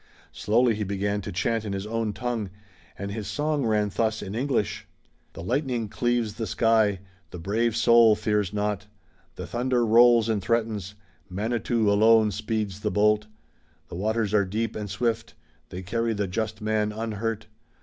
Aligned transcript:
Slowly 0.31 0.73
he 0.73 0.83
began 0.83 1.21
to 1.21 1.31
chant 1.31 1.63
in 1.63 1.73
his 1.73 1.85
own 1.85 2.11
tongue, 2.11 2.49
and 2.97 3.11
his 3.11 3.27
song 3.27 3.67
ran 3.67 3.89
thus 3.93 4.23
in 4.23 4.33
English: 4.33 4.87
"The 5.33 5.43
lightning 5.43 5.89
cleaves 5.89 6.33
the 6.33 6.47
sky, 6.47 7.01
The 7.29 7.37
Brave 7.37 7.75
Soul 7.77 8.15
fears 8.15 8.51
not; 8.51 8.87
The 9.35 9.45
thunder 9.45 9.85
rolls 9.85 10.27
and 10.27 10.41
threatens, 10.41 10.95
Manitou 11.29 11.87
alone 11.87 12.31
speeds 12.31 12.79
the 12.79 12.89
bolt; 12.89 13.27
The 13.89 13.95
waters 13.95 14.33
are 14.33 14.43
deep 14.43 14.75
and 14.75 14.89
swift, 14.89 15.35
They 15.69 15.83
carry 15.83 16.15
the 16.15 16.25
just 16.25 16.61
man 16.61 16.91
unhurt." 16.91 17.45